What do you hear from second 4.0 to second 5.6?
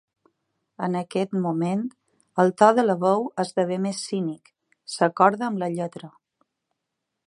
cínic, s'acorda